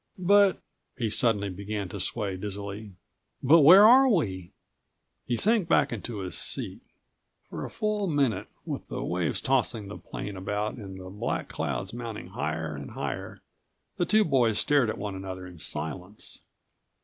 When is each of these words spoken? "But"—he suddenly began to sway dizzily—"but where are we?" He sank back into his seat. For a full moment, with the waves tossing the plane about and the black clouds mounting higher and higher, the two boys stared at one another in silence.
"But"—he 0.17 1.11
suddenly 1.11 1.49
began 1.51 1.87
to 1.89 1.99
sway 1.99 2.35
dizzily—"but 2.35 3.59
where 3.59 3.85
are 3.85 4.07
we?" 4.07 4.51
He 5.27 5.37
sank 5.37 5.67
back 5.67 5.93
into 5.93 6.21
his 6.21 6.35
seat. 6.35 6.81
For 7.47 7.63
a 7.65 7.69
full 7.69 8.07
moment, 8.07 8.47
with 8.65 8.87
the 8.87 9.03
waves 9.03 9.41
tossing 9.41 9.89
the 9.89 9.99
plane 9.99 10.35
about 10.35 10.73
and 10.73 10.99
the 10.99 11.11
black 11.11 11.49
clouds 11.49 11.93
mounting 11.93 12.29
higher 12.29 12.75
and 12.75 12.89
higher, 12.89 13.43
the 13.97 14.07
two 14.07 14.25
boys 14.25 14.57
stared 14.57 14.89
at 14.89 14.97
one 14.97 15.13
another 15.13 15.45
in 15.45 15.59
silence. 15.59 16.41